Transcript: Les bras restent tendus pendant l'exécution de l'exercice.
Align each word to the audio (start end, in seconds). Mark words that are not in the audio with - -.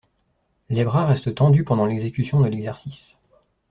Les 0.69 0.83
bras 0.83 1.05
restent 1.05 1.35
tendus 1.35 1.63
pendant 1.63 1.85
l'exécution 1.85 2.41
de 2.41 2.47
l'exercice. 2.47 3.19